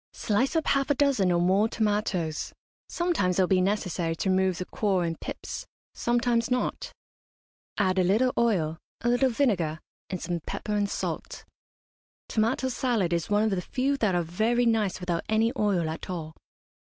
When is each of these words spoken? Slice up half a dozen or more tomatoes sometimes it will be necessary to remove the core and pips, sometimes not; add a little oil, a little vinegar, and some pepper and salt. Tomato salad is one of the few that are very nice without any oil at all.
Slice 0.13 0.55
up 0.55 0.65
half 0.65 0.89
a 0.89 0.95
dozen 0.95 1.31
or 1.31 1.39
more 1.39 1.69
tomatoes 1.69 2.53
sometimes 2.89 3.37
it 3.37 3.43
will 3.43 3.47
be 3.47 3.61
necessary 3.61 4.15
to 4.15 4.31
remove 4.31 4.57
the 4.57 4.65
core 4.65 5.03
and 5.03 5.19
pips, 5.19 5.67
sometimes 5.93 6.49
not; 6.49 6.91
add 7.77 7.99
a 7.99 8.03
little 8.03 8.33
oil, 8.35 8.79
a 9.01 9.09
little 9.09 9.29
vinegar, 9.29 9.79
and 10.09 10.19
some 10.19 10.39
pepper 10.39 10.73
and 10.73 10.89
salt. 10.89 11.45
Tomato 12.27 12.67
salad 12.67 13.13
is 13.13 13.29
one 13.29 13.43
of 13.43 13.51
the 13.51 13.61
few 13.61 13.95
that 13.97 14.15
are 14.15 14.23
very 14.23 14.65
nice 14.65 14.99
without 14.99 15.21
any 15.29 15.53
oil 15.55 15.87
at 15.87 16.09
all. 16.09 16.33